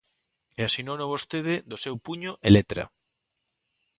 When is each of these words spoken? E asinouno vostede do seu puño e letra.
E 0.59 0.61
asinouno 0.69 1.11
vostede 1.13 1.55
do 1.69 1.77
seu 1.83 1.95
puño 2.05 2.31
e 2.47 2.49
letra. 2.57 2.83